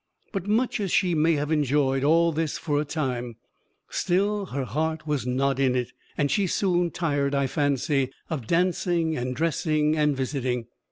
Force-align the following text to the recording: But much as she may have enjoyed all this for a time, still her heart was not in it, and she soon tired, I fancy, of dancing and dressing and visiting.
But 0.33 0.47
much 0.47 0.79
as 0.79 0.91
she 0.91 1.13
may 1.13 1.33
have 1.33 1.51
enjoyed 1.51 2.03
all 2.03 2.31
this 2.31 2.57
for 2.57 2.81
a 2.81 2.85
time, 2.85 3.35
still 3.87 4.47
her 4.47 4.63
heart 4.65 5.05
was 5.05 5.27
not 5.27 5.59
in 5.59 5.75
it, 5.75 5.93
and 6.17 6.31
she 6.31 6.47
soon 6.47 6.89
tired, 6.89 7.35
I 7.35 7.45
fancy, 7.45 8.09
of 8.27 8.47
dancing 8.47 9.15
and 9.15 9.35
dressing 9.35 9.95
and 9.95 10.17
visiting. 10.17 10.65